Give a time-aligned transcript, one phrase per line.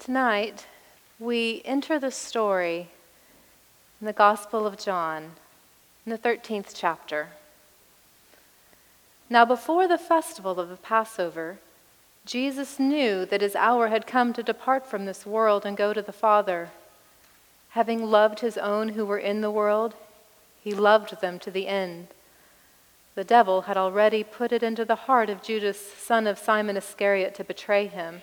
[0.00, 0.64] Tonight,
[1.18, 2.88] we enter the story
[4.00, 5.32] in the Gospel of John,
[6.06, 7.28] in the 13th chapter.
[9.28, 11.58] Now, before the festival of the Passover,
[12.24, 16.00] Jesus knew that his hour had come to depart from this world and go to
[16.00, 16.70] the Father.
[17.72, 19.94] Having loved his own who were in the world,
[20.64, 22.08] he loved them to the end.
[23.16, 27.34] The devil had already put it into the heart of Judas, son of Simon Iscariot,
[27.34, 28.22] to betray him.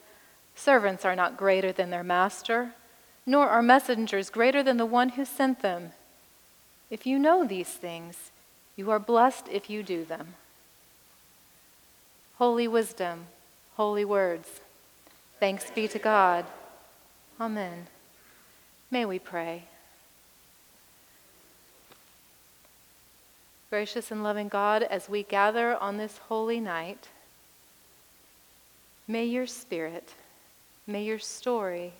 [0.55, 2.73] servants are not greater than their master,
[3.25, 5.91] nor are messengers greater than the one who sent them.
[6.89, 8.31] If you know these things,
[8.75, 10.35] you are blessed if you do them.
[12.37, 13.27] Holy wisdom,
[13.75, 14.61] holy words.
[15.39, 16.45] Thanks be to God.
[17.39, 17.87] Amen.
[18.89, 19.63] May we pray.
[23.69, 27.07] Gracious and loving God, as we gather on this holy night,
[29.07, 30.13] may your spirit,
[30.87, 31.93] may your story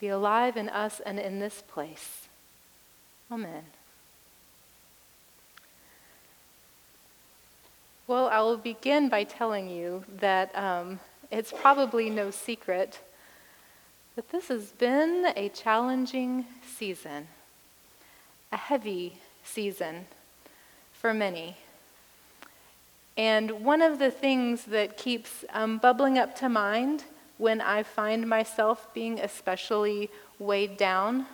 [0.00, 2.28] be alive in us and in this place.
[3.30, 3.64] Amen.
[8.06, 10.98] Well, I will begin by telling you that um,
[11.30, 13.00] it's probably no secret
[14.16, 17.28] that this has been a challenging season,
[18.50, 20.06] a heavy season
[20.92, 21.56] for many.
[23.16, 27.04] And one of the things that keeps um, bubbling up to mind
[27.38, 31.26] when I find myself being especially weighed down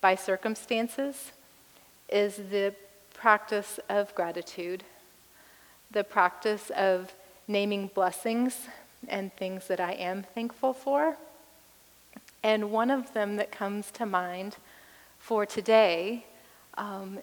[0.00, 1.32] by circumstances
[2.08, 2.74] is the
[3.14, 4.84] practice of gratitude,
[5.90, 7.12] the practice of
[7.48, 8.68] naming blessings
[9.08, 11.16] and things that I am thankful for.
[12.42, 14.56] And one of them that comes to mind
[15.18, 16.26] for today
[16.76, 17.18] um,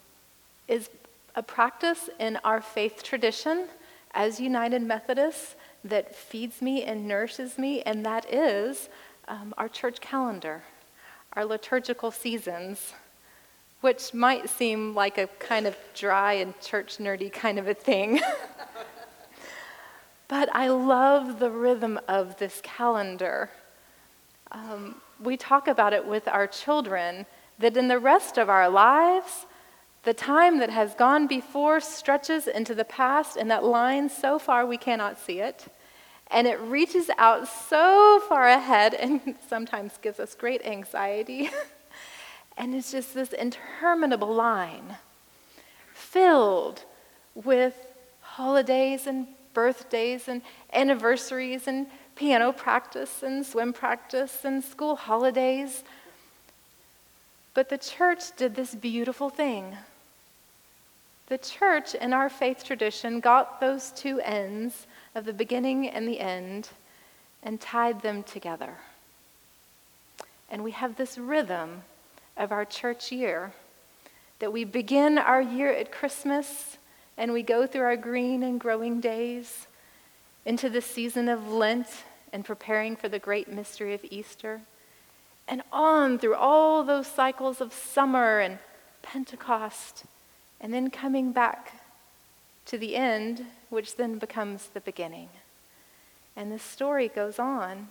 [0.68, 0.90] is
[1.36, 3.68] a practice in our faith tradition
[4.14, 8.90] as United Methodists that feeds me and nourishes me, and that is
[9.28, 10.64] um, our church calendar,
[11.34, 12.94] our liturgical seasons,
[13.82, 18.20] which might seem like a kind of dry and church nerdy kind of a thing.
[20.28, 23.50] but I love the rhythm of this calendar.
[24.52, 27.26] Um, we talk about it with our children
[27.60, 29.46] that in the rest of our lives,
[30.10, 34.66] the time that has gone before stretches into the past, and that line so far
[34.66, 35.68] we cannot see it.
[36.32, 41.52] And it reaches out so far ahead and sometimes gives us great anxiety.
[42.58, 44.98] and it's just this interminable line
[45.94, 46.86] filled
[47.36, 47.76] with
[48.22, 50.42] holidays and birthdays and
[50.74, 55.84] anniversaries and piano practice and swim practice and school holidays.
[57.54, 59.78] But the church did this beautiful thing.
[61.30, 66.20] The church, in our faith tradition, got those two ends of the beginning and the
[66.20, 66.70] end
[67.44, 68.76] and tied them together.
[70.50, 71.84] And we have this rhythm
[72.36, 73.54] of our church year
[74.40, 76.78] that we begin our year at Christmas
[77.18, 79.68] and we go through our green and growing days
[80.46, 84.62] into the season of Lent and preparing for the great mystery of Easter,
[85.48, 88.60] and on through all those cycles of summer and
[89.02, 90.06] Pentecost,
[90.62, 91.82] and then coming back
[92.66, 95.30] to the end, which then becomes the beginning.
[96.36, 97.88] And the story goes on.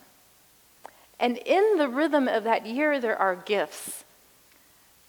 [1.20, 4.04] And in the rhythm of that year, there are gifts.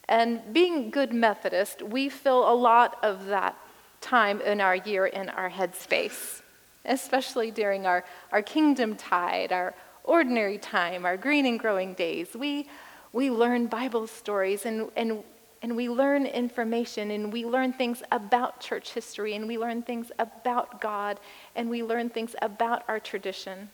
[0.08, 3.56] And being good Methodist, we fill a lot of that
[4.02, 6.42] time in our year in our headspace
[6.86, 9.74] especially during our, our kingdom tide, our
[10.04, 12.36] ordinary time, our green and growing days.
[12.36, 12.68] We,
[13.14, 15.24] we learn Bible stories and, and,
[15.62, 20.12] and we learn information and we learn things about church history and we learn things
[20.18, 21.20] about God
[21.56, 23.70] and we learn things about our tradition.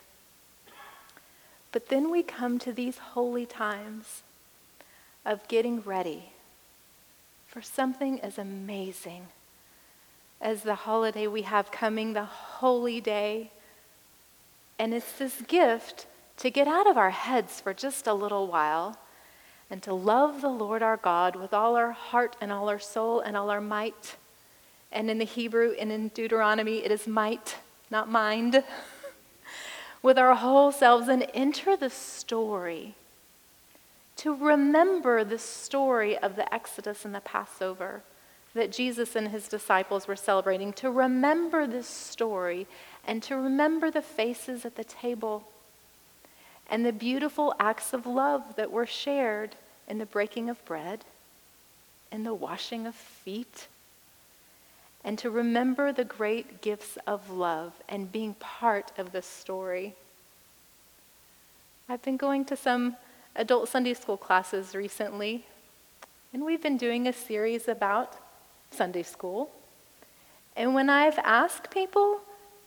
[1.71, 4.23] But then we come to these holy times
[5.25, 6.31] of getting ready
[7.47, 9.27] for something as amazing
[10.41, 13.51] as the holiday we have coming, the holy day.
[14.77, 16.05] And it's this gift
[16.37, 18.97] to get out of our heads for just a little while
[19.69, 23.19] and to love the Lord our God with all our heart and all our soul
[23.19, 24.17] and all our might.
[24.91, 27.57] And in the Hebrew and in Deuteronomy, it is might,
[27.89, 28.63] not mind.
[30.05, 32.93] with our whole selves and enter the story.
[34.17, 38.03] To remember the story of the Exodus and the Passover
[38.53, 40.73] that Jesus and his disciples were celebrating.
[40.73, 42.67] To remember this story
[43.05, 45.47] and to remember the faces at the table
[46.69, 49.55] and the beautiful acts of love that were shared
[49.87, 51.05] in the breaking of bread
[52.11, 53.67] and the washing of feet
[55.05, 59.93] and to remember the great gifts of love and being part of this story.
[61.87, 62.95] I've been going to some
[63.35, 65.45] adult Sunday school classes recently,
[66.33, 68.15] and we've been doing a series about
[68.71, 69.51] Sunday school.
[70.55, 72.21] And when I've asked people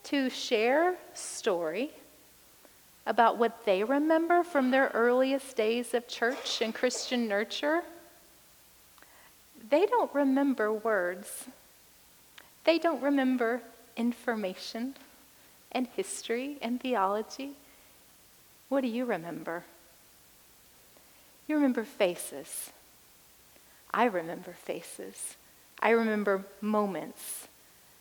[0.04, 1.90] to share story
[3.08, 7.82] about what they remember from their earliest days of church and Christian nurture,
[9.70, 11.46] they don't remember words.
[12.64, 13.62] They don't remember
[13.96, 14.94] information
[15.72, 17.52] and history and theology.
[18.69, 19.64] What do you remember?
[21.46, 22.70] You remember faces.
[23.93, 25.37] I remember faces.
[25.81, 27.49] I remember moments.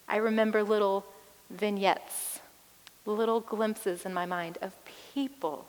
[0.08, 1.06] I remember little
[1.50, 2.40] vignettes,
[3.06, 4.74] little glimpses in my mind of
[5.18, 5.66] people.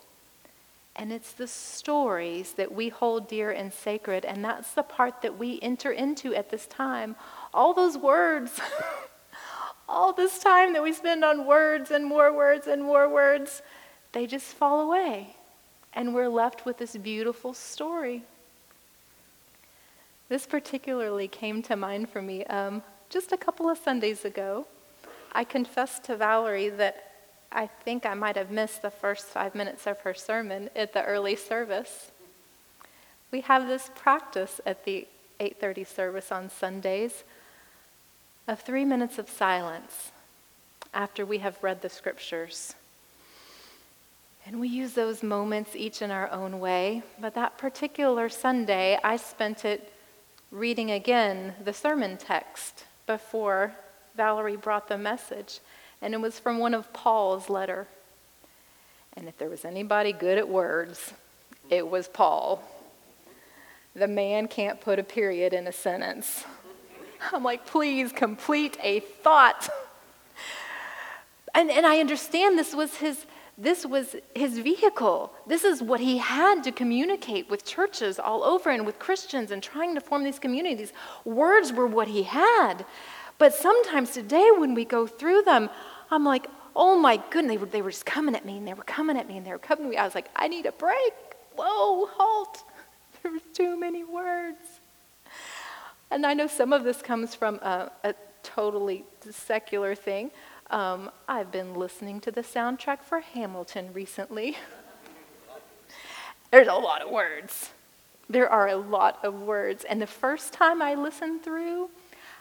[0.95, 5.39] And it's the stories that we hold dear and sacred, and that's the part that
[5.39, 7.15] we enter into at this time
[7.51, 8.61] all those words,
[9.89, 13.63] all this time that we spend on words and more words and more words,
[14.11, 15.35] they just fall away.
[15.93, 18.21] And we're left with this beautiful story.
[20.27, 24.67] This particularly came to mind for me um, just a couple of Sundays ago.
[25.31, 27.08] I confessed to Valerie that
[27.51, 31.03] I think I might have missed the first five minutes of her sermon at the
[31.03, 32.11] early service.
[33.31, 35.07] We have this practice at the
[35.39, 37.23] 8:30 service on Sundays
[38.47, 40.11] of three minutes of silence
[40.93, 42.75] after we have read the scriptures.
[44.45, 47.03] And we use those moments each in our own way.
[47.19, 49.93] But that particular Sunday, I spent it
[50.51, 53.75] reading again the sermon text before
[54.15, 55.59] Valerie brought the message.
[56.01, 57.87] And it was from one of Paul's letter.
[59.13, 61.13] And if there was anybody good at words,
[61.69, 62.63] it was Paul.
[63.95, 66.45] The man can't put a period in a sentence.
[67.33, 69.69] I'm like, please complete a thought.
[71.53, 73.25] And, and I understand this was his
[73.59, 75.33] this was his vehicle.
[75.45, 79.61] This is what he had to communicate with churches all over and with Christians and
[79.61, 80.93] trying to form these communities.
[81.25, 82.85] Words were what he had.
[83.39, 85.69] But sometimes today, when we go through them,
[86.11, 88.73] I'm like, oh my goodness, they were, they were just coming at me and they
[88.73, 89.97] were coming at me and they were coming at me.
[89.97, 91.13] I was like, I need a break.
[91.55, 92.63] Whoa, halt.
[93.21, 94.79] There was too many words.
[96.09, 100.31] And I know some of this comes from a, a totally secular thing.
[100.69, 104.57] Um, I've been listening to the soundtrack for Hamilton recently.
[106.51, 107.71] There's a lot of words.
[108.29, 109.83] There are a lot of words.
[109.83, 111.89] And the first time I listened through,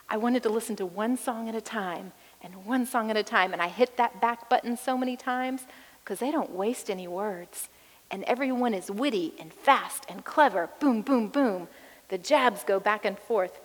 [0.08, 2.12] I wanted to listen to one song at a time
[2.42, 3.52] and one song at a time.
[3.52, 5.62] And I hit that back button so many times
[6.02, 7.68] because they don't waste any words.
[8.10, 10.70] And everyone is witty and fast and clever.
[10.80, 11.68] Boom, boom, boom.
[12.08, 13.60] The jabs go back and forth.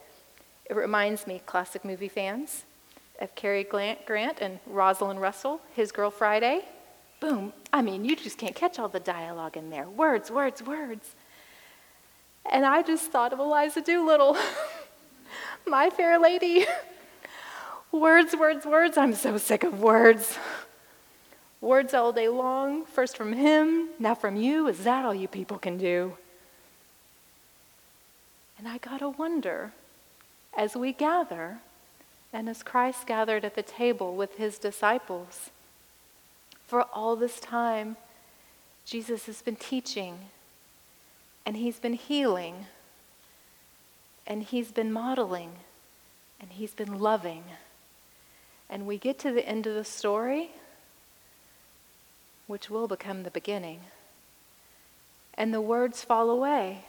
[0.66, 2.66] It reminds me, classic movie fans,
[3.20, 6.66] of Cary Grant and Rosalind Russell, His Girl Friday.
[7.20, 7.54] Boom.
[7.72, 9.88] I mean, you just can't catch all the dialogue in there.
[9.88, 11.16] Words, words, words.
[12.52, 14.36] And I just thought of Eliza Doolittle,
[15.65, 16.65] my fair lady.
[17.91, 18.98] words, words, words.
[18.98, 20.38] I'm so sick of words.
[21.62, 24.67] Words all day long, first from him, now from you.
[24.67, 26.17] Is that all you people can do?
[28.58, 29.72] And I got to wonder
[30.55, 31.60] as we gather
[32.34, 35.51] and as Christ gathered at the table with his disciples.
[36.67, 37.98] For all this time,
[38.86, 40.17] Jesus has been teaching
[41.46, 42.65] and he's been healing
[44.25, 45.51] and he's been modeling
[46.39, 47.44] and he's been loving.
[48.70, 50.51] And we get to the end of the story,
[52.48, 53.80] which will become the beginning,
[55.36, 56.86] and the words fall away.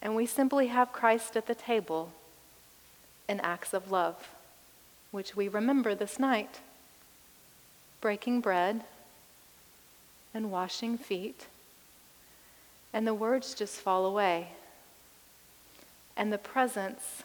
[0.00, 2.12] And we simply have Christ at the table
[3.28, 4.28] in acts of love,
[5.10, 6.60] which we remember this night
[8.00, 8.84] breaking bread
[10.32, 11.46] and washing feet,
[12.92, 14.48] and the words just fall away.
[16.18, 17.22] And the presence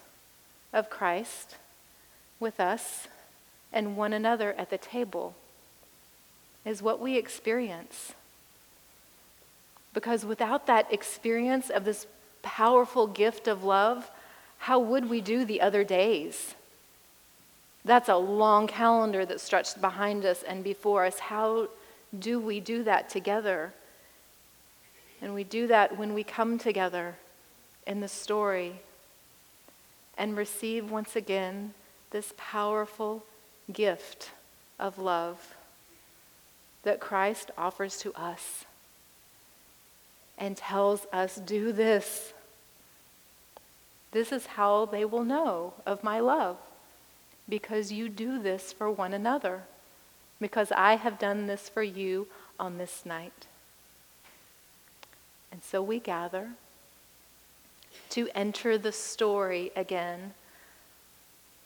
[0.72, 1.56] of Christ
[2.38, 3.08] with us
[3.72, 5.34] and one another at the table
[6.64, 8.12] is what we experience.
[9.92, 12.06] Because without that experience of this
[12.42, 14.08] powerful gift of love,
[14.58, 16.54] how would we do the other days?
[17.84, 21.18] That's a long calendar that stretched behind us and before us.
[21.18, 21.68] How
[22.16, 23.72] do we do that together?
[25.20, 27.16] And we do that when we come together
[27.86, 28.80] in the story
[30.16, 31.74] and receive once again
[32.10, 33.24] this powerful
[33.72, 34.30] gift
[34.78, 35.54] of love
[36.82, 38.64] that Christ offers to us
[40.38, 42.32] and tells us, Do this.
[44.12, 46.56] This is how they will know of my love,
[47.48, 49.62] because you do this for one another,
[50.40, 53.46] because I have done this for you on this night.
[55.50, 56.50] And so we gather
[58.14, 60.32] to enter the story again,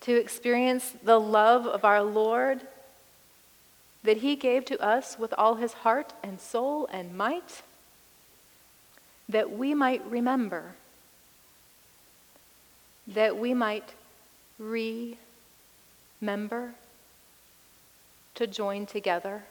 [0.01, 2.63] to experience the love of our Lord
[4.03, 7.61] that He gave to us with all His heart and soul and might,
[9.29, 10.73] that we might remember,
[13.07, 13.93] that we might
[14.59, 15.19] remember
[18.37, 19.45] to join together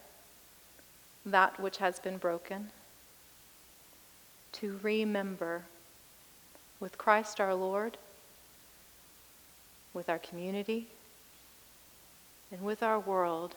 [1.24, 2.72] that which has been broken,
[4.54, 5.66] to remember
[6.80, 7.98] with Christ our Lord,
[9.94, 10.88] with our community,
[12.52, 13.56] and with our world.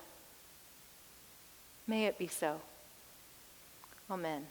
[1.87, 2.61] May it be so.
[4.11, 4.47] Amen.